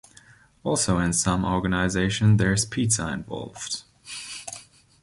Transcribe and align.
Also, 0.63 0.97
in 0.97 1.13
some 1.13 1.45
organizations, 1.45 2.39
there's 2.39 2.65
pizza 2.65 3.09
involved. 3.13 3.83